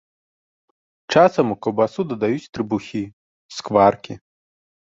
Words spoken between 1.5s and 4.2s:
у каўбасу дадаюць трыбухі, скваркі.